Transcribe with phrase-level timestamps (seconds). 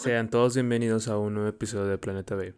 [0.00, 2.54] Sean todos bienvenidos a un nuevo episodio de Planeta B.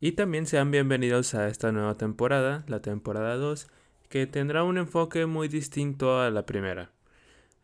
[0.00, 3.68] Y también sean bienvenidos a esta nueva temporada, la temporada 2,
[4.08, 6.90] que tendrá un enfoque muy distinto a la primera.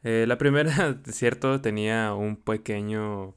[0.03, 3.35] Eh, la primera, cierto, tenía un pequeño,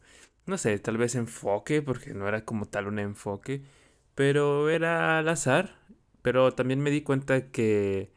[0.47, 3.61] no sé, tal vez enfoque, porque no era como tal un enfoque,
[4.15, 5.77] pero era al azar.
[6.21, 8.11] Pero también me di cuenta que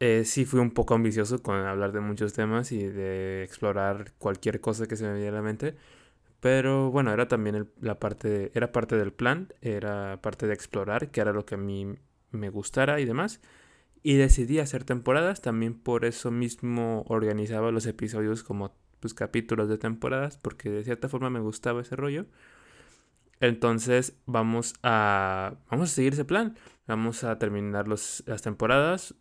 [0.00, 4.60] eh, sí fui un poco ambicioso con hablar de muchos temas y de explorar cualquier
[4.60, 5.76] cosa que se me viniera a la mente.
[6.42, 11.20] Pero bueno, era también la parte, era parte del plan, era parte de explorar, que
[11.20, 11.94] era lo que a mí
[12.32, 13.40] me gustara y demás.
[14.02, 19.78] Y decidí hacer temporadas, también por eso mismo organizaba los episodios como pues, capítulos de
[19.78, 22.26] temporadas, porque de cierta forma me gustaba ese rollo.
[23.38, 26.56] Entonces vamos a, vamos a seguir ese plan.
[26.88, 29.14] Vamos a terminar los, las temporadas.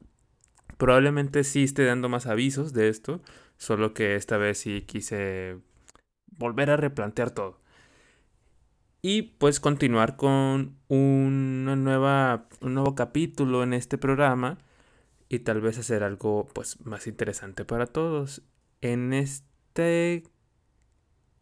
[0.77, 3.21] Probablemente sí esté dando más avisos de esto,
[3.57, 5.59] solo que esta vez sí quise
[6.31, 7.59] volver a replantear todo.
[9.01, 14.59] Y pues continuar con una nueva, un nuevo capítulo en este programa
[15.27, 18.43] y tal vez hacer algo pues más interesante para todos.
[18.81, 19.83] En esta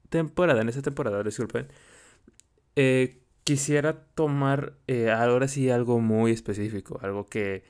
[0.09, 1.67] temporada, en esta temporada, disculpen,
[2.75, 7.63] eh, quisiera tomar eh, ahora sí algo muy específico, algo que,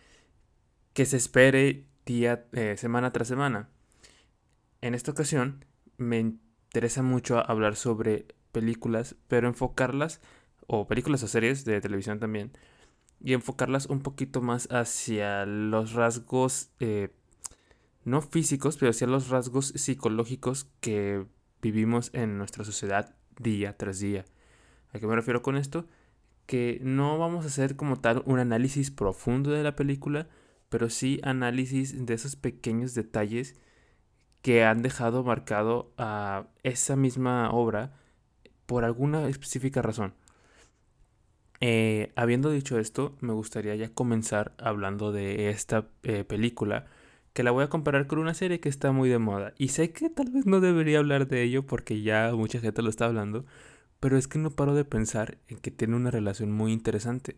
[0.94, 3.70] que se espere día, eh, semana tras semana.
[4.82, 5.66] En esta ocasión
[5.98, 6.20] me
[6.70, 10.22] interesa mucho hablar sobre películas, pero enfocarlas,
[10.68, 12.52] o películas o series de televisión también,
[13.20, 17.10] y enfocarlas un poquito más hacia los rasgos, eh,
[18.06, 21.26] no físicos, pero hacia los rasgos psicológicos que
[21.60, 24.26] vivimos en nuestra sociedad día tras día.
[24.94, 25.88] ¿A qué me refiero con esto?
[26.46, 30.28] Que no vamos a hacer como tal un análisis profundo de la película,
[30.70, 33.56] pero sí análisis de esos pequeños detalles
[34.42, 37.94] que han dejado marcado a esa misma obra
[38.66, 40.14] por alguna específica razón.
[41.62, 46.86] Eh, habiendo dicho esto, me gustaría ya comenzar hablando de esta eh, película,
[47.34, 49.54] que la voy a comparar con una serie que está muy de moda.
[49.58, 52.90] Y sé que tal vez no debería hablar de ello porque ya mucha gente lo
[52.90, 53.46] está hablando,
[54.00, 57.38] pero es que no paro de pensar en que tiene una relación muy interesante.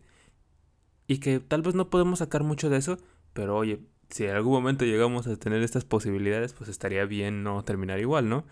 [1.08, 2.98] Y que tal vez no podemos sacar mucho de eso,
[3.32, 3.80] pero oye,
[4.12, 8.28] si en algún momento llegamos a tener estas posibilidades, pues estaría bien no terminar igual,
[8.28, 8.44] ¿no?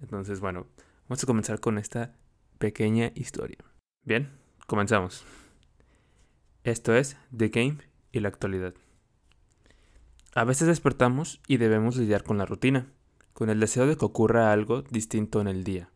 [0.00, 0.66] Entonces, bueno,
[1.08, 2.14] vamos a comenzar con esta
[2.58, 3.58] pequeña historia.
[4.04, 4.30] Bien,
[4.68, 5.24] comenzamos.
[6.62, 7.78] Esto es The Game
[8.12, 8.74] y la actualidad.
[10.34, 12.86] A veces despertamos y debemos lidiar con la rutina,
[13.32, 15.90] con el deseo de que ocurra algo distinto en el día,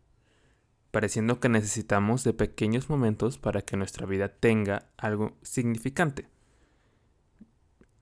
[0.91, 6.32] pareciendo que necesitamos de pequeños momentos para que nuestra vida tenga algo significante.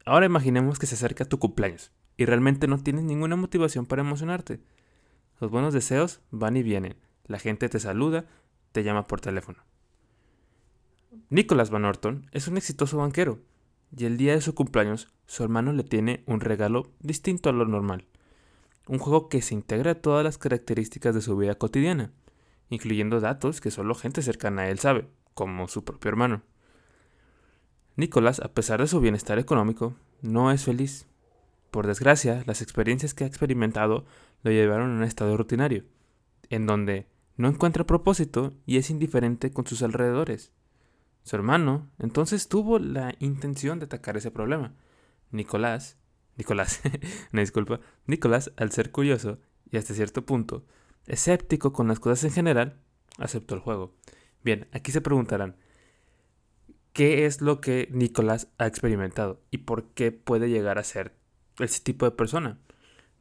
[0.05, 4.61] Ahora imaginemos que se acerca tu cumpleaños y realmente no tienes ninguna motivación para emocionarte.
[5.39, 6.95] Los buenos deseos van y vienen.
[7.25, 8.25] La gente te saluda,
[8.71, 9.59] te llama por teléfono.
[11.29, 13.39] Nicholas Van Orton es un exitoso banquero
[13.95, 17.65] y el día de su cumpleaños su hermano le tiene un regalo distinto a lo
[17.65, 18.05] normal.
[18.87, 22.11] Un juego que se integra a todas las características de su vida cotidiana,
[22.69, 26.41] incluyendo datos que solo gente cercana a él sabe, como su propio hermano.
[27.95, 31.07] Nicolás, a pesar de su bienestar económico, no es feliz.
[31.71, 34.05] Por desgracia, las experiencias que ha experimentado
[34.43, 35.85] lo llevaron a un estado rutinario,
[36.49, 37.07] en donde
[37.37, 40.51] no encuentra propósito y es indiferente con sus alrededores.
[41.23, 44.73] Su hermano entonces tuvo la intención de atacar ese problema.
[45.31, 45.97] Nicolás,
[46.37, 46.81] Nicolás,
[47.31, 50.65] me disculpa, Nicolás, al ser curioso y hasta cierto punto
[51.07, 52.79] escéptico con las cosas en general,
[53.17, 53.95] aceptó el juego.
[54.43, 55.55] Bien, aquí se preguntarán,
[56.93, 61.13] qué es lo que Nicolás ha experimentado y por qué puede llegar a ser
[61.59, 62.59] ese tipo de persona.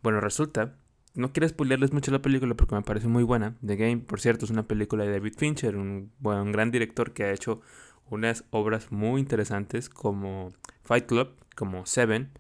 [0.03, 0.77] Bueno, resulta,
[1.15, 3.57] no quiero spoilerles mucho la película porque me parece muy buena.
[3.65, 7.25] The Game, por cierto, es una película de David Fincher, un, un gran director que
[7.25, 7.61] ha hecho
[8.09, 12.31] unas obras muy interesantes como Fight Club, como Seven,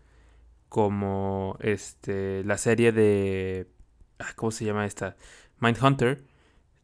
[0.68, 3.68] como este, la serie de...
[4.18, 5.16] Ah, ¿Cómo se llama esta?
[5.60, 6.24] Mindhunter.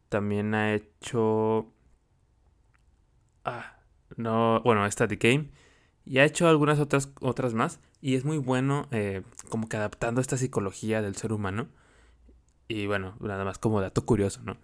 [0.09, 1.73] También ha hecho...
[3.45, 3.76] Ah,
[4.17, 5.51] no, bueno, The Game.
[6.05, 7.81] Y ha hecho algunas otras, otras más.
[8.01, 11.69] Y es muy bueno eh, como que adaptando esta psicología del ser humano.
[12.69, 14.57] Y bueno, nada más como dato curioso, ¿no?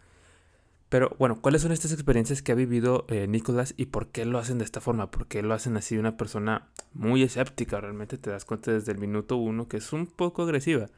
[0.89, 4.39] Pero bueno, ¿cuáles son estas experiencias que ha vivido eh, Nicolás y por qué lo
[4.39, 5.11] hacen de esta forma?
[5.11, 7.81] ¿Por qué lo hacen así una persona muy escéptica?
[7.81, 10.91] Realmente te das cuenta desde el minuto uno que es un poco agresiva.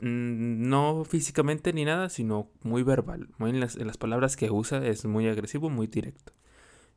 [0.00, 3.28] Mm, no físicamente ni nada, sino muy verbal.
[3.38, 6.32] Muy en las palabras que usa es muy agresivo, muy directo.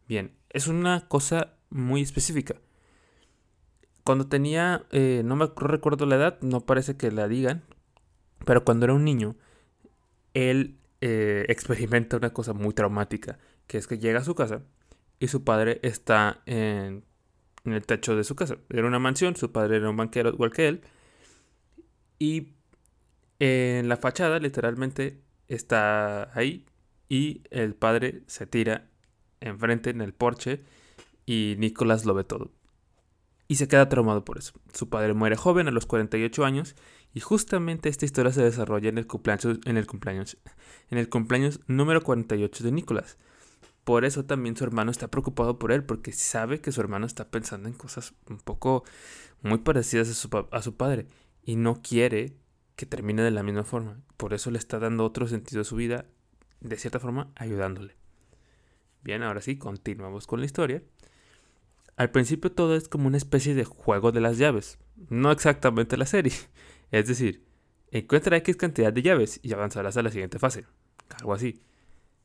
[0.08, 2.56] Bien, es una cosa muy específica.
[4.04, 7.64] Cuando tenía, eh, no me recuerdo la edad, no parece que la digan,
[8.44, 9.36] pero cuando era un niño,
[10.34, 13.38] él eh, experimenta una cosa muy traumática,
[13.68, 14.64] que es que llega a su casa
[15.20, 17.04] y su padre está en,
[17.64, 18.58] en el techo de su casa.
[18.70, 20.82] Era una mansión, su padre era un banquero igual que él.
[22.18, 22.54] Y
[23.38, 26.66] en la fachada, literalmente, está ahí.
[27.10, 28.90] Y el padre se tira
[29.42, 30.64] enfrente en el porche.
[31.26, 32.52] Y Nicolás lo ve todo.
[33.48, 34.54] Y se queda traumado por eso.
[34.74, 36.76] Su padre muere joven a los 48 años.
[37.14, 40.38] Y justamente esta historia se desarrolla en el cumpleaños, en el cumpleaños,
[40.90, 43.18] en el cumpleaños número 48 de Nicolás.
[43.84, 47.30] Por eso también su hermano está preocupado por él, porque sabe que su hermano está
[47.32, 48.84] pensando en cosas un poco
[49.42, 51.08] muy parecidas a su, a su padre
[51.44, 52.36] y no quiere
[52.76, 54.02] que termine de la misma forma.
[54.18, 56.06] Por eso le está dando otro sentido a su vida,
[56.60, 57.96] de cierta forma ayudándole.
[59.08, 60.84] Bien, ahora sí, continuamos con la historia.
[61.96, 66.06] Al principio todo es como una especie de juego de las llaves, no exactamente la
[66.06, 66.34] serie.
[66.92, 67.46] Es decir,
[67.90, 70.66] encuentra X cantidad de llaves y avanzarás a la siguiente fase.
[71.20, 71.62] Algo así.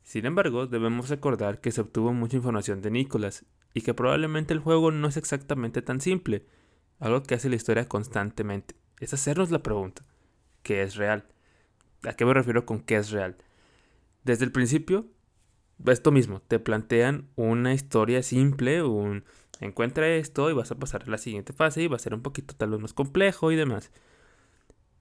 [0.03, 4.59] Sin embargo, debemos recordar que se obtuvo mucha información de Nicholas y que probablemente el
[4.59, 6.45] juego no es exactamente tan simple,
[6.99, 8.75] algo que hace la historia constantemente.
[8.99, 10.03] Es hacernos la pregunta,
[10.63, 11.23] ¿qué es real?
[12.03, 13.37] ¿A qué me refiero con qué es real?
[14.25, 15.07] Desde el principio,
[15.85, 19.23] esto mismo, te plantean una historia simple, un
[19.59, 22.21] encuentra esto y vas a pasar a la siguiente fase y va a ser un
[22.21, 23.91] poquito tal vez más complejo y demás.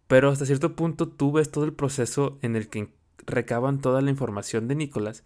[0.07, 2.93] Pero hasta cierto punto tú ves todo el proceso en el que
[3.27, 5.25] recaban toda la información de Nicolás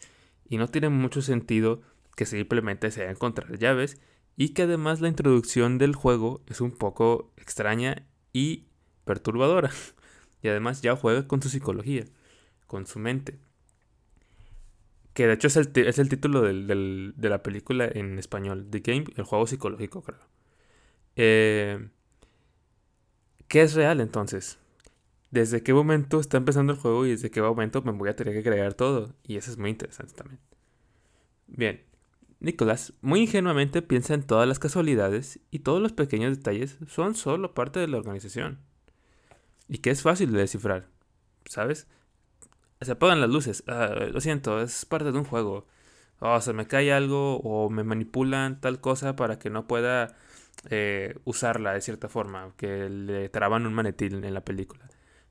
[0.48, 1.82] y no tiene mucho sentido
[2.14, 4.00] que simplemente sea encontrar llaves
[4.36, 8.66] y que además la introducción del juego es un poco extraña y
[9.04, 9.70] perturbadora.
[10.42, 12.04] Y además ya juega con su psicología,
[12.68, 13.40] con su mente.
[15.16, 19.06] Que de hecho es el, es el título de la película en español, The Game,
[19.16, 20.20] el juego psicológico, creo.
[21.16, 21.88] Eh,
[23.48, 24.58] ¿Qué es real entonces?
[25.30, 28.34] desde qué momento está empezando el juego y desde qué momento me voy a tener
[28.34, 29.14] que crear todo.
[29.22, 30.40] Y eso es muy interesante también.
[31.46, 31.82] Bien,
[32.40, 37.54] Nicolás muy ingenuamente piensa en todas las casualidades y todos los pequeños detalles son solo
[37.54, 38.60] parte de la organización.
[39.68, 40.88] Y que es fácil de descifrar,
[41.44, 41.86] ¿sabes?
[42.80, 43.64] Se apagan las luces.
[43.66, 45.66] Ah, lo siento, es parte de un juego.
[46.18, 50.16] O se me cae algo o me manipulan tal cosa para que no pueda
[50.70, 54.88] eh, usarla de cierta forma, que le traban un manetín en la película.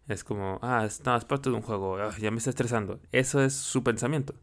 [0.07, 2.99] Es como, ah, es, parte de un juego, ah, ya me está estresando.
[3.11, 4.35] Eso es su pensamiento.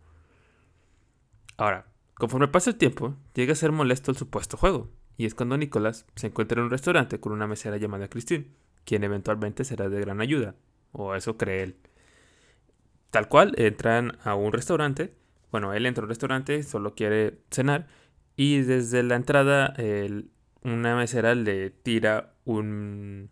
[1.56, 4.90] Ahora, conforme pasa el tiempo, llega a ser molesto el supuesto juego.
[5.16, 8.48] Y es cuando Nicolás se encuentra en un restaurante con una mesera llamada Christine,
[8.84, 10.56] quien eventualmente será de gran ayuda.
[10.93, 11.76] O eso cree él.
[13.12, 15.14] Tal cual, entran a un restaurante.
[15.50, 17.86] Bueno, él entra a un restaurante, solo quiere cenar.
[18.36, 19.74] Y desde la entrada,
[20.62, 23.28] una mesera le tira un,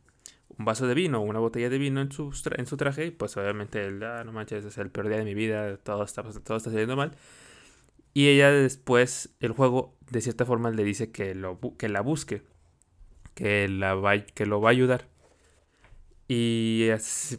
[0.58, 3.38] un vaso de vino una botella de vino en su, en su traje y pues
[3.38, 6.58] obviamente él, ah, no manches, es el peor día de mi vida, todo está, todo
[6.58, 7.16] está saliendo mal.
[8.12, 12.42] Y ella después, el juego de cierta forma le dice que, lo, que la busque,
[13.34, 15.09] que, la que lo va a ayudar.
[16.32, 16.86] Y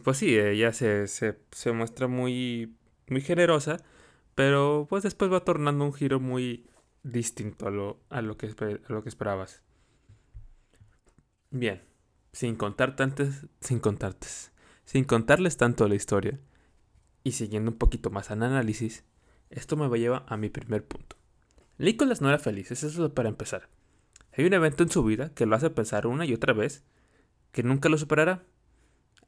[0.04, 2.76] pues sí, ella se, se, se muestra muy,
[3.08, 3.78] muy generosa,
[4.34, 6.66] pero pues después va tornando un giro muy
[7.02, 9.62] distinto a lo, a lo, que, a lo que esperabas.
[11.50, 11.80] Bien,
[12.34, 14.52] sin contar tantas, sin contartes,
[14.84, 16.38] sin contarles tanto la historia,
[17.24, 19.04] y siguiendo un poquito más al análisis,
[19.48, 21.16] esto me lleva a mi primer punto.
[21.78, 23.70] Nicholas no era feliz, eso es para empezar.
[24.36, 26.84] Hay un evento en su vida que lo hace pensar una y otra vez
[27.52, 28.44] que nunca lo superará.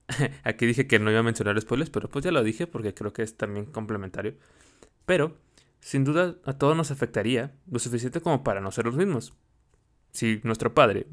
[0.44, 3.12] Aquí dije que no iba a mencionar spoilers, pero pues ya lo dije porque creo
[3.12, 4.34] que es también complementario.
[5.06, 5.36] Pero,
[5.80, 9.34] sin duda, a todos nos afectaría lo suficiente como para no ser los mismos.
[10.12, 11.06] Si nuestro padre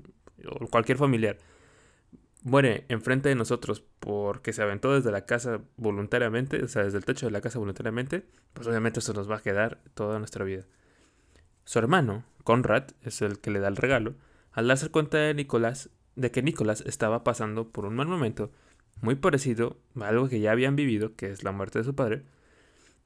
[0.45, 1.37] o cualquier familiar
[2.43, 7.05] muere enfrente de nosotros porque se aventó desde la casa voluntariamente, o sea, desde el
[7.05, 10.65] techo de la casa voluntariamente, pues obviamente eso nos va a quedar toda nuestra vida.
[11.65, 14.15] Su hermano, Conrad, es el que le da el regalo,
[14.51, 18.51] al darse cuenta de Nicolás, de que Nicolás estaba pasando por un mal momento,
[18.99, 22.23] muy parecido a algo que ya habían vivido, que es la muerte de su padre,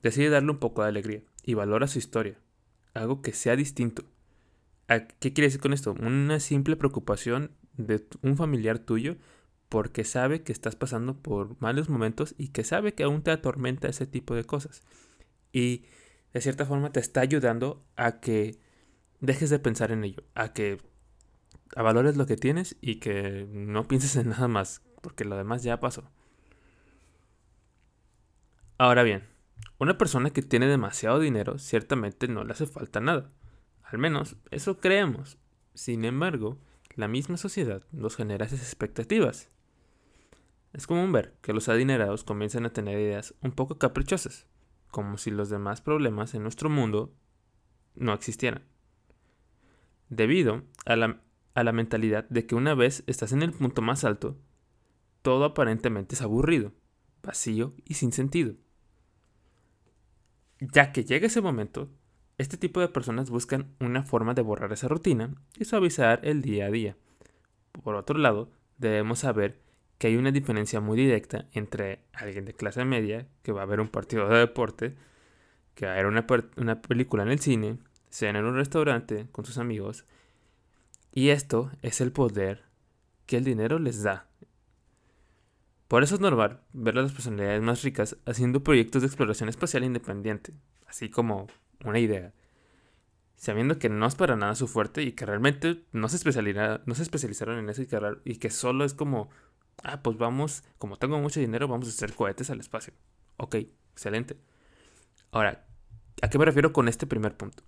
[0.01, 2.39] decide darle un poco de alegría y valora su historia,
[2.93, 4.03] algo que sea distinto.
[4.87, 5.93] ¿Qué quiere decir con esto?
[5.93, 9.17] Una simple preocupación de un familiar tuyo
[9.69, 13.87] porque sabe que estás pasando por malos momentos y que sabe que aún te atormenta
[13.87, 14.83] ese tipo de cosas.
[15.51, 15.85] Y
[16.33, 18.59] de cierta forma te está ayudando a que
[19.21, 20.77] dejes de pensar en ello, a que
[21.75, 25.79] valores lo que tienes y que no pienses en nada más, porque lo demás ya
[25.79, 26.09] pasó.
[28.79, 29.24] Ahora bien,
[29.77, 33.29] una persona que tiene demasiado dinero ciertamente no le hace falta nada.
[33.83, 35.38] Al menos eso creemos.
[35.75, 36.57] Sin embargo,
[36.95, 39.47] la misma sociedad nos genera esas expectativas.
[40.74, 44.47] Es común ver que los adinerados comienzan a tener ideas un poco caprichosas,
[44.89, 47.13] como si los demás problemas en nuestro mundo
[47.93, 48.63] no existieran.
[50.09, 51.21] Debido a la,
[51.53, 54.35] a la mentalidad de que una vez estás en el punto más alto,
[55.25, 56.72] todo aparentemente es aburrido,
[57.24, 58.53] vacío y sin sentido.
[60.60, 61.89] Ya que llega ese momento,
[62.38, 66.67] este tipo de personas buscan una forma de borrar esa rutina y suavizar el día
[66.67, 66.96] a día.
[67.72, 69.60] Por otro lado, debemos saber
[69.98, 73.79] que hay una diferencia muy directa entre alguien de clase media que va a ver
[73.79, 74.94] un partido de deporte,
[75.74, 76.27] que va a ver una,
[76.58, 77.79] una película en el cine,
[78.12, 80.05] cena en un restaurante con sus amigos,
[81.12, 82.65] y esto es el poder
[83.25, 84.27] que el dinero les da.
[85.87, 89.83] Por eso es normal ver a las personalidades más ricas haciendo proyectos de exploración espacial
[89.83, 90.53] independiente,
[90.87, 91.47] así como
[91.83, 92.33] una idea,
[93.35, 97.69] sabiendo que no es para nada su fuerte y que realmente no se, especializaron en
[97.69, 99.29] eso y que, y que solo es como,
[99.83, 102.93] ah, pues vamos, como tengo mucho dinero, vamos a hacer cohetes al espacio.
[103.37, 103.55] Ok,
[103.91, 104.37] excelente.
[105.31, 105.67] Ahora,
[106.21, 107.63] ¿a qué me refiero con este primer punto?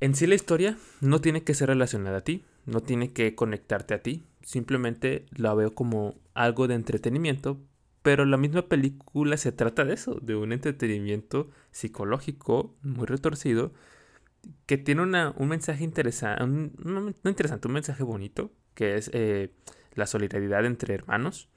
[0.00, 3.94] En sí la historia no tiene que ser relacionada a ti, no tiene que conectarte
[3.94, 7.60] a ti, simplemente la veo como algo de entretenimiento,
[8.02, 13.72] pero la misma película se trata de eso, de un entretenimiento psicológico muy retorcido
[14.64, 16.42] que tiene una, un mensaje interesante,
[16.82, 19.52] no interesante, un mensaje bonito, que es eh,
[19.94, 21.48] la solidaridad entre hermanos,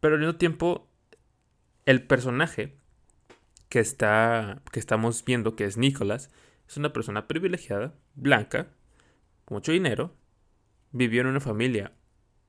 [0.00, 0.88] pero al mismo tiempo
[1.86, 2.74] el personaje
[3.68, 6.30] que, está, que estamos viendo, que es Nicholas,
[6.72, 8.68] es una persona privilegiada, blanca,
[9.50, 10.16] mucho dinero,
[10.90, 11.92] vivió en una familia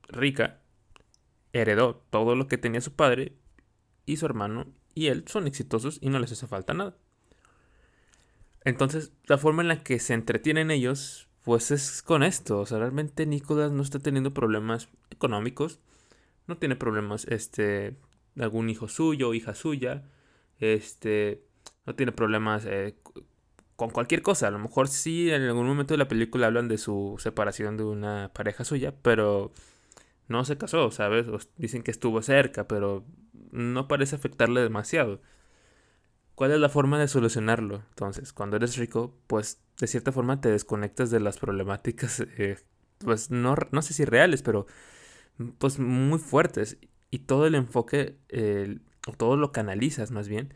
[0.08, 0.62] rica,
[1.51, 3.34] heredó todo lo que tenía su padre
[4.06, 6.96] y su hermano y él son exitosos y no les hace falta nada.
[8.63, 12.62] Entonces, la forma en la que se entretienen ellos, pues es con esto.
[12.62, 15.82] O sea, realmente Nicolás no está teniendo problemas económicos.
[16.48, 17.98] No tiene problemas, este,
[18.39, 20.10] algún hijo suyo hija suya.
[20.60, 21.44] Este,
[21.86, 22.96] no tiene problemas eh,
[23.75, 24.48] con cualquier cosa.
[24.48, 27.84] A lo mejor sí en algún momento de la película hablan de su separación de
[27.84, 29.51] una pareja suya, pero
[30.27, 31.27] no se casó, ¿sabes?
[31.58, 33.06] dicen que estuvo cerca, pero
[33.51, 35.22] no parece afectarle demasiado.
[36.36, 37.84] ¿Cuál es la forma de solucionarlo?
[37.89, 42.58] Entonces, cuando eres rico, pues de cierta forma te desconectas de las problemáticas, eh,
[43.00, 44.65] pues no, no sé si reales, pero
[45.60, 46.77] pues muy fuertes.
[47.12, 48.18] Y todo el enfoque,
[49.08, 50.53] o todo lo canalizas más bien,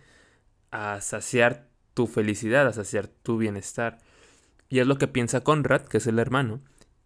[0.71, 3.97] a saciar tu felicidad, a saciar tu bienestar.
[4.69, 6.61] Y es lo que piensa Conrad, que es el hermano,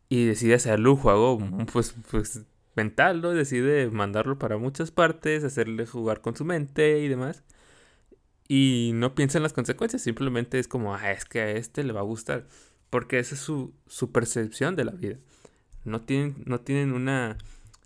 [0.10, 1.40] y decide hacerle un juego
[1.72, 2.42] pues, pues
[2.76, 3.30] mental, ¿no?
[3.30, 7.46] Decide mandarlo para muchas partes, hacerle jugar con su mente y demás.
[8.50, 11.94] Y no piensa en las consecuencias, simplemente es como, ah, es que a este le
[11.94, 12.48] va a gustar.
[12.90, 15.20] Porque esa es su, su percepción de la vida.
[15.86, 17.38] No tienen, no tienen una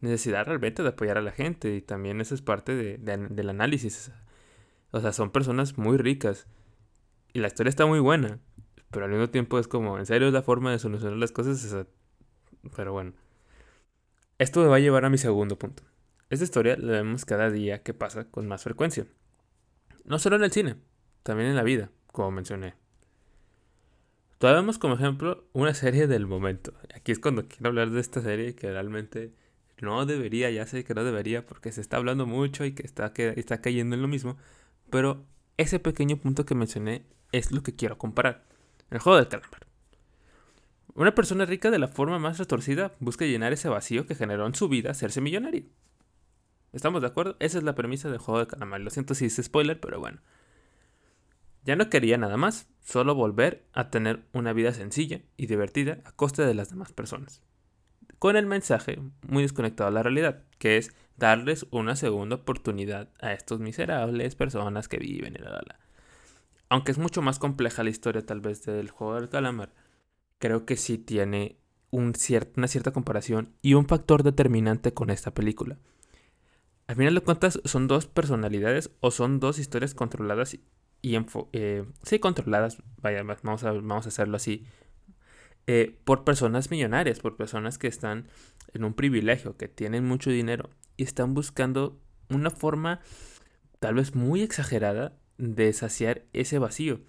[0.01, 1.75] necesidad realmente de apoyar a la gente.
[1.75, 4.12] Y también eso es parte de, del análisis.
[4.89, 6.47] O sea, son personas muy ricas
[7.35, 8.39] y la historia está muy buena,
[8.91, 11.85] pero al mismo tiempo es como, en serio es la forma de solucionar las cosas.
[12.77, 13.11] Pero bueno.
[14.39, 15.83] Esto me va a llevar a mi segundo punto.
[16.29, 19.05] Esta historia la vemos cada día que pasa con más frecuencia.
[20.05, 20.77] No solo en el cine,
[21.23, 22.75] también en la vida, como mencioné.
[24.37, 26.73] Todavía vemos como ejemplo una serie del momento.
[26.95, 29.33] Aquí es cuando quiero hablar de esta serie que realmente
[29.81, 33.11] no debería, ya sé que no debería porque se está hablando mucho y que está,
[33.11, 34.37] que está cayendo en lo mismo,
[34.89, 35.25] pero
[35.57, 37.03] ese pequeño punto que mencioné
[37.37, 38.43] es lo que quiero comparar.
[38.89, 39.67] El juego del calamar.
[40.93, 44.55] Una persona rica de la forma más retorcida busca llenar ese vacío que generó en
[44.55, 45.65] su vida hacerse millonario.
[46.71, 47.35] ¿Estamos de acuerdo?
[47.39, 48.79] Esa es la premisa del juego del calamar.
[48.81, 50.21] Lo siento si es spoiler, pero bueno.
[51.65, 56.11] Ya no quería nada más, solo volver a tener una vida sencilla y divertida a
[56.13, 57.41] costa de las demás personas.
[58.19, 63.33] Con el mensaje muy desconectado a la realidad, que es darles una segunda oportunidad a
[63.33, 65.84] estos miserables personas que viven y la la la
[66.69, 69.74] aunque es mucho más compleja la historia tal vez del juego del calamar,
[70.39, 71.57] creo que sí tiene
[71.91, 72.13] un
[72.55, 75.77] una cierta comparación y un factor determinante con esta película.
[76.88, 80.57] Al final de cuentas son dos personalidades o son dos historias controladas
[81.01, 81.17] y
[81.53, 84.65] eh, sí controladas, vaya, vamos a, vamos a hacerlo así,
[85.67, 88.27] eh, por personas millonarias, por personas que están
[88.74, 93.01] en un privilegio, que tienen mucho dinero y están buscando una forma
[93.79, 97.01] tal vez muy exagerada de saciar ese vacío.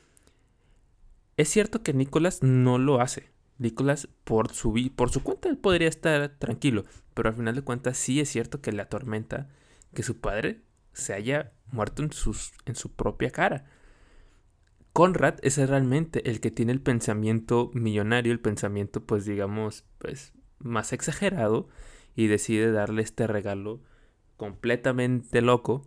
[1.37, 3.31] Es cierto que Nicolás no lo hace.
[3.59, 7.97] Nicolás por su, por su cuenta él podría estar tranquilo, pero al final de cuentas
[7.97, 9.49] sí es cierto que le atormenta
[9.95, 13.67] que su padre se haya muerto en, sus, en su propia cara.
[14.93, 20.93] Conrad es realmente el que tiene el pensamiento millonario, el pensamiento pues digamos pues más
[20.93, 21.69] exagerado
[22.15, 23.83] y decide darle este regalo
[24.39, 25.87] completamente loco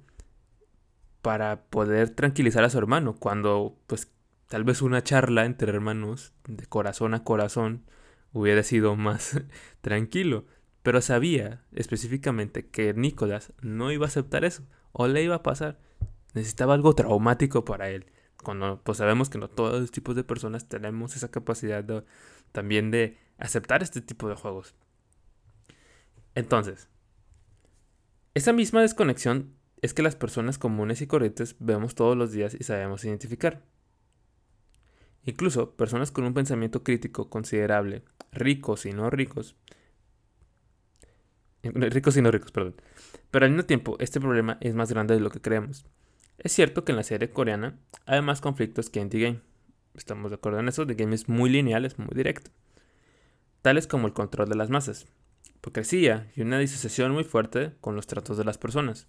[1.22, 4.12] para poder tranquilizar a su hermano cuando pues
[4.48, 7.84] tal vez una charla entre hermanos de corazón a corazón
[8.34, 9.42] hubiera sido más
[9.82, 10.46] tranquilo,
[10.84, 15.80] pero sabía específicamente que Nicolás no iba a aceptar eso o le iba a pasar.
[16.34, 18.06] Necesitaba algo traumático para él.
[18.44, 21.86] Cuando pues sabemos que no todos los tipos de personas tenemos esa capacidad
[22.52, 24.76] también de aceptar este tipo de juegos.
[26.36, 26.88] Entonces,
[28.34, 32.64] esa misma desconexión es que las personas comunes y corrientes vemos todos los días y
[32.64, 33.64] sabemos identificar.
[35.26, 39.56] Incluso personas con un pensamiento crítico considerable, ricos y no ricos,
[41.64, 42.76] eh, ricos y no ricos, perdón.
[43.32, 45.86] Pero al mismo tiempo, este problema es más grande de lo que creemos.
[46.38, 49.42] Es cierto que en la serie coreana hay más conflictos que en The Game.
[49.94, 52.52] Estamos de acuerdo en eso, The Game es muy lineal, es muy directo.
[53.62, 55.08] Tales como el control de las masas,
[55.54, 59.08] hipocresía y una disociación muy fuerte con los tratos de las personas.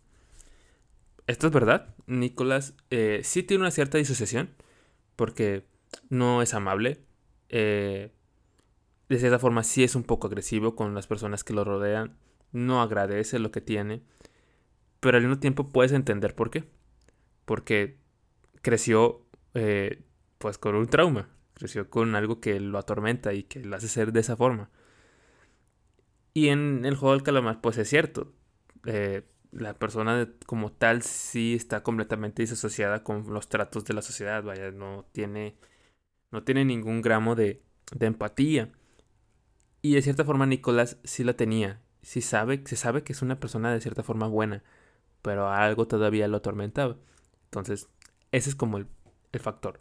[1.27, 4.51] Esto es verdad, Nicolás eh, sí tiene una cierta disociación,
[5.17, 5.65] porque
[6.09, 7.05] no es amable,
[7.49, 8.11] eh,
[9.09, 12.17] de cierta forma sí es un poco agresivo con las personas que lo rodean,
[12.53, 14.03] no agradece lo que tiene,
[15.01, 16.65] pero al mismo tiempo puedes entender por qué.
[17.45, 17.99] Porque
[18.63, 20.05] creció eh,
[20.39, 24.13] pues con un trauma, creció con algo que lo atormenta y que lo hace ser
[24.13, 24.71] de esa forma.
[26.33, 28.33] Y en el juego del calamar pues es cierto,
[28.87, 34.43] eh, la persona como tal sí está completamente disasociada con los tratos de la sociedad,
[34.43, 35.57] vaya, no tiene,
[36.31, 38.71] no tiene ningún gramo de, de empatía.
[39.83, 43.41] Y de cierta forma Nicolás sí la tenía, sí sabe, se sabe que es una
[43.41, 44.63] persona de cierta forma buena,
[45.23, 46.97] pero algo todavía lo atormentaba.
[47.45, 47.89] Entonces,
[48.33, 48.87] ese es como el,
[49.41, 49.81] factor.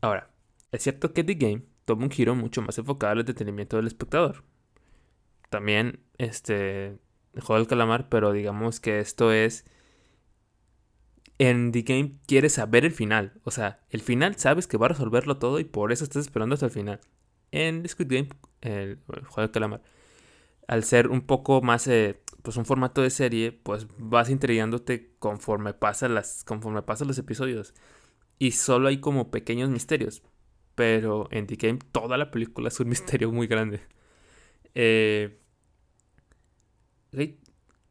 [0.00, 0.30] Ahora,
[0.72, 4.44] es cierto que The Game toma un giro mucho más enfocado al entretenimiento del espectador.
[5.50, 6.98] También, este,
[7.40, 9.64] juego del calamar, pero digamos que esto es...
[11.38, 13.32] En The Game quieres saber el final.
[13.44, 16.54] O sea, el final sabes que va a resolverlo todo y por eso estás esperando
[16.54, 17.00] hasta el final.
[17.50, 18.28] En Squid Game,
[18.60, 19.82] el, el juego del calamar,
[20.68, 25.74] al ser un poco más, eh, pues un formato de serie, pues vas intrigándote conforme
[25.74, 27.74] pasan las, conforme pasan los episodios.
[28.38, 30.22] Y solo hay como pequeños misterios.
[30.74, 33.80] Pero en The Game toda la película es un misterio muy grande.
[34.74, 35.41] Eh,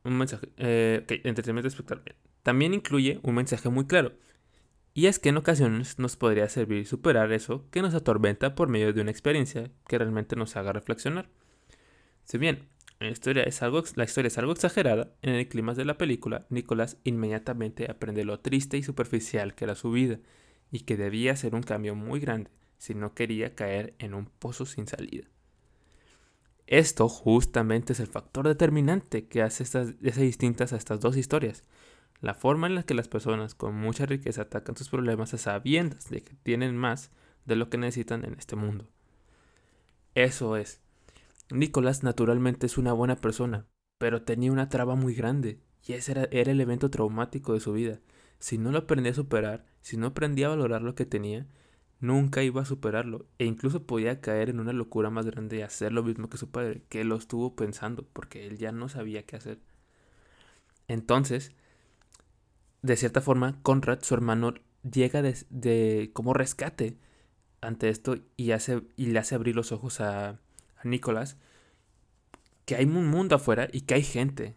[0.04, 0.50] un mensaje.
[0.58, 2.16] Eh, entretenimiento espectacular.
[2.44, 4.14] También incluye un mensaje muy claro.
[4.94, 8.92] Y es que en ocasiones nos podría servir superar eso que nos atormenta por medio
[8.92, 11.30] de una experiencia que realmente nos haga reflexionar.
[12.26, 12.68] Si bien
[13.02, 18.40] la historia, es algo, exagerada, en el clima de la película, Nicolás inmediatamente aprende lo
[18.42, 20.20] triste y superficial que era su vida
[20.72, 24.68] y que debía ser un cambio muy grande si no quería caer en un pozo
[24.68, 25.28] sin salida.
[26.72, 31.64] Esto justamente es el factor determinante que hace, estas, distintas a estas dos historias.
[32.22, 36.10] La forma en la que las personas con mucha riqueza atacan sus problemas a sabiendas
[36.10, 37.12] de que tienen más
[37.44, 38.88] de lo que necesitan en este mundo.
[40.16, 40.80] Eso es,
[41.50, 43.66] Nicolás naturalmente es una buena persona,
[43.98, 48.00] pero tenía una traba muy grande, y ese era, el evento traumático de su vida.
[48.40, 51.48] Si no lo aprendía a superar, si no aprendía a valorar lo que tenía,
[52.02, 55.94] nunca iba a superarlo, e incluso podía caer en una locura más grande y hacer
[55.94, 59.38] lo mismo que su padre, que lo estuvo pensando, porque él ya no sabía qué
[59.38, 59.60] hacer.
[60.88, 61.54] Entonces,
[62.82, 64.56] de cierta forma, Conrad, su hermano,
[64.90, 66.98] llega de, como rescate
[67.62, 70.40] ante esto y, hace, y le hace abrir los ojos a,
[70.84, 71.38] Nicolás
[72.66, 74.56] que hay un mundo afuera y que hay gente.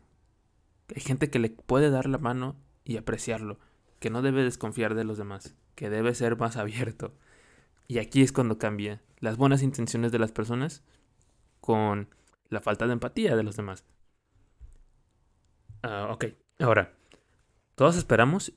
[0.94, 3.58] Hay gente que le puede dar la mano y apreciarlo,
[3.98, 7.12] que no debe desconfiar de los demás, que debe ser más abierto.
[7.86, 10.82] Y aquí es cuando cambia las buenas intenciones de las personas
[11.60, 12.08] con
[12.48, 13.84] la falta de empatía de los demás.
[15.82, 16.26] Ah, ok,
[16.60, 16.94] ahora,
[17.74, 18.52] todos esperamos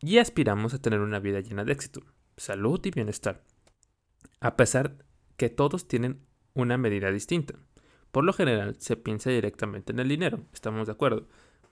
[0.00, 2.00] y aspiramos a tener una vida llena de éxito,
[2.36, 3.42] salud y bienestar.
[4.40, 5.04] A pesar
[5.36, 7.54] que todos tienen una medida distinta.
[8.10, 11.28] Por lo general se piensa directamente en el dinero, estamos de acuerdo.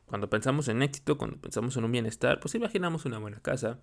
[0.07, 3.81] Cuando pensamos en éxito, cuando pensamos en un bienestar, pues imaginamos una buena casa,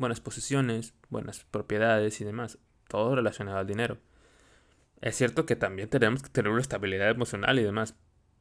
[0.00, 2.58] buenas posesiones, buenas propiedades y demás,
[2.88, 3.98] todo relacionado al dinero.
[5.02, 7.94] Es cierto que también tenemos que tener una estabilidad emocional y demás,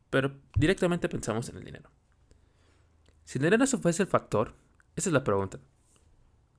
[0.09, 1.91] pero directamente pensamos en el dinero.
[3.25, 4.55] Si el dinero fuese el factor,
[4.95, 5.59] esa es la pregunta.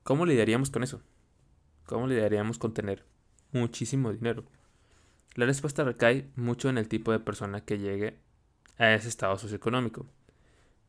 [0.03, 1.01] ¿Cómo lidiaríamos con eso?
[1.87, 3.03] ¿Cómo lidiaríamos con tener
[3.51, 4.45] muchísimo dinero?
[5.33, 8.19] La respuesta recae mucho en el tipo de persona que llegue
[8.77, 10.05] a ese estado socioeconómico.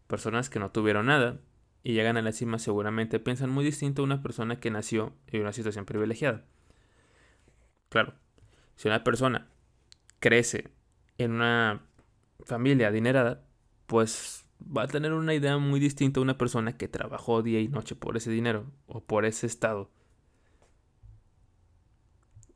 [0.07, 1.40] Personas que no tuvieron nada
[1.83, 5.42] y llegan a la cima seguramente piensan muy distinto a una persona que nació en
[5.42, 6.45] una situación privilegiada.
[7.88, 8.14] Claro,
[8.77, 9.49] si una persona
[10.21, 10.71] crece
[11.18, 11.83] en una
[12.45, 13.45] familia adinerada,
[13.87, 17.68] pues va a tener una idea muy distinta a una persona que trabajó día y
[17.68, 19.90] noche por ese dinero o por ese estado.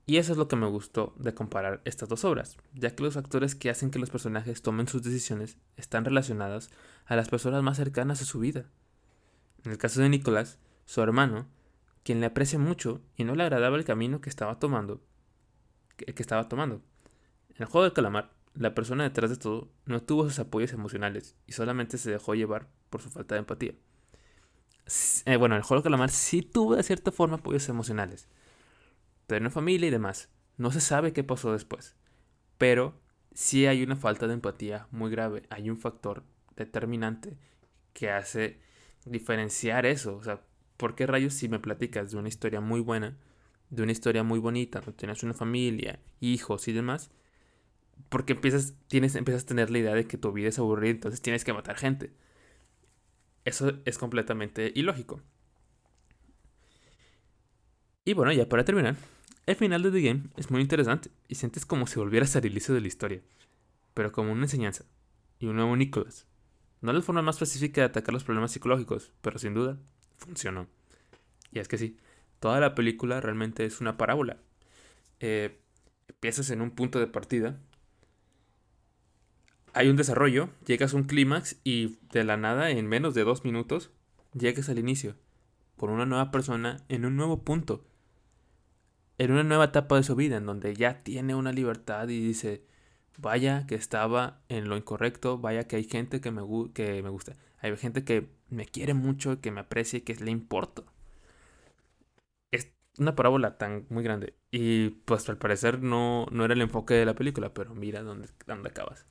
[0.08, 3.14] Y eso es lo que me gustó de comparar estas dos obras, ya que los
[3.14, 6.70] factores que hacen que los personajes tomen sus decisiones están relacionados
[7.06, 8.66] a las personas más cercanas a su vida.
[9.66, 11.48] En el caso de Nicolás, su hermano,
[12.04, 15.02] quien le aprecia mucho y no le agradaba el camino que estaba tomando,
[15.96, 16.82] que, estaba tomando.
[17.48, 21.34] En el juego del calamar, la persona detrás de todo no tuvo sus apoyos emocionales
[21.48, 23.74] y solamente se dejó llevar por su falta de empatía.
[25.24, 28.28] Eh, bueno, en el juego del calamar sí tuvo de cierta forma apoyos emocionales,
[29.26, 30.28] tener familia y demás.
[30.58, 31.96] No se sabe qué pasó después.
[32.56, 33.00] Pero
[33.34, 35.42] sí hay una falta de empatía muy grave.
[35.50, 36.22] Hay un factor
[36.54, 37.36] determinante
[37.92, 38.64] que hace
[39.06, 40.16] diferenciar eso.
[40.16, 40.42] O sea,
[40.76, 43.16] ¿por qué rayos si me platicas de una historia muy buena,
[43.70, 47.10] de una historia muy bonita, donde tienes una familia, hijos y demás?
[48.08, 51.22] Porque empiezas, tienes, empiezas a tener la idea de que tu vida es aburrida, entonces
[51.22, 52.12] tienes que matar gente.
[53.44, 55.22] Eso es completamente ilógico.
[58.04, 58.96] Y bueno, ya para terminar,
[59.46, 62.74] el final de The Game es muy interesante y sientes como si volvieras al inicio
[62.74, 63.22] de la historia,
[63.94, 64.84] pero como una enseñanza
[65.38, 66.26] y un nuevo Nicholas.
[66.86, 69.76] No es la forma más específica de atacar los problemas psicológicos, pero sin duda
[70.18, 70.68] funcionó.
[71.50, 71.96] Y es que sí,
[72.38, 74.36] toda la película realmente es una parábola.
[75.18, 75.60] Eh,
[76.06, 77.58] empiezas en un punto de partida,
[79.72, 83.44] hay un desarrollo, llegas a un clímax y de la nada, en menos de dos
[83.44, 83.90] minutos,
[84.32, 85.16] llegas al inicio,
[85.76, 87.84] con una nueva persona en un nuevo punto
[89.18, 92.64] en una nueva etapa de su vida, en donde ya tiene una libertad y dice,
[93.18, 96.42] vaya que estaba en lo incorrecto, vaya que hay gente que me,
[96.74, 100.30] que me gusta, hay gente que me quiere mucho, que me aprecia y que le
[100.30, 100.82] importa.
[102.50, 104.34] Es una parábola tan muy grande.
[104.50, 108.28] Y pues al parecer no, no era el enfoque de la película, pero mira dónde,
[108.46, 109.06] dónde acabas.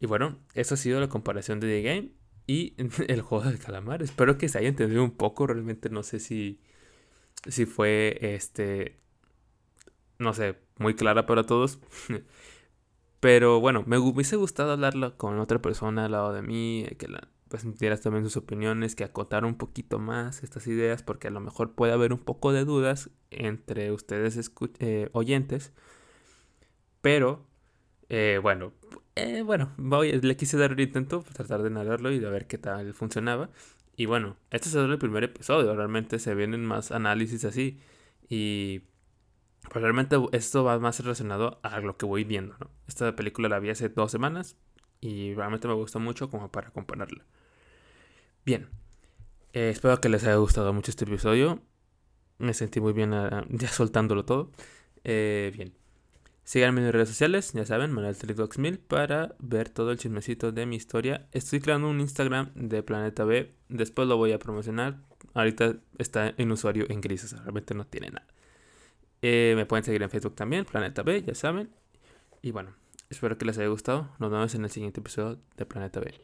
[0.00, 2.12] Y bueno, eso ha sido la comparación de The Game
[2.46, 2.74] y
[3.08, 4.02] el juego del calamar.
[4.02, 6.60] Espero que se haya entendido un poco, realmente no sé si
[7.48, 8.98] si fue, este,
[10.18, 11.78] no sé, muy clara para todos.
[13.20, 17.28] Pero bueno, me hubiese gustado hablarlo con otra persona al lado de mí, que la,
[17.48, 17.62] pues
[18.00, 21.92] también sus opiniones, que acotara un poquito más estas ideas, porque a lo mejor puede
[21.92, 25.72] haber un poco de dudas entre ustedes eh, oyentes.
[27.02, 27.46] Pero,
[28.08, 28.72] eh, bueno,
[29.16, 32.58] eh, bueno, voy, le quise dar un intento, tratar de narrarlo y de ver qué
[32.58, 33.50] tal funcionaba.
[33.96, 37.80] Y bueno, este es el primer episodio, realmente se vienen más análisis así.
[38.28, 38.82] Y
[39.68, 42.70] pues realmente esto va más relacionado a lo que voy viendo, ¿no?
[42.88, 44.56] Esta película la vi hace dos semanas
[45.00, 47.24] y realmente me gustó mucho como para compararla.
[48.44, 48.68] Bien,
[49.52, 51.62] eh, espero que les haya gustado mucho este episodio.
[52.38, 54.50] Me sentí muy bien ah, ya soltándolo todo.
[55.04, 55.74] Eh, bien,
[56.50, 58.16] Síganme en mis redes sociales, ya saben, Manuel
[58.58, 61.28] 1000 para ver todo el chismecito de mi historia.
[61.30, 64.98] Estoy creando un Instagram de Planeta B, después lo voy a promocionar.
[65.32, 68.26] Ahorita está en usuario en gris, realmente no tiene nada.
[69.22, 71.70] Eh, me pueden seguir en Facebook también, Planeta B, ya saben.
[72.42, 72.74] Y bueno,
[73.10, 74.10] espero que les haya gustado.
[74.18, 76.14] Nos vemos en el siguiente episodio de Planeta B.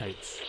[0.00, 0.40] Adiós.